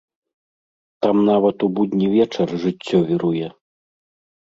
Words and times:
Там 1.07 1.15
нават 1.29 1.57
у 1.69 1.71
будні 1.77 2.05
вечар 2.17 2.47
жыццё 2.67 3.07
віруе. 3.15 3.47